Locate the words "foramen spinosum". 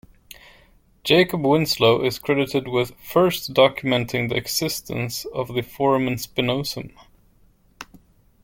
5.61-6.91